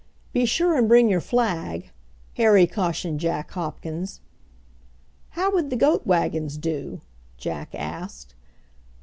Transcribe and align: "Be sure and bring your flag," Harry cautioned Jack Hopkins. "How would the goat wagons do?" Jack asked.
"Be 0.33 0.45
sure 0.45 0.75
and 0.79 0.87
bring 0.87 1.09
your 1.11 1.21
flag," 1.21 1.91
Harry 2.33 2.65
cautioned 2.65 3.19
Jack 3.19 3.51
Hopkins. 3.51 4.19
"How 5.37 5.51
would 5.53 5.69
the 5.69 5.75
goat 5.75 6.07
wagons 6.07 6.57
do?" 6.57 7.01
Jack 7.37 7.75
asked. 7.75 8.33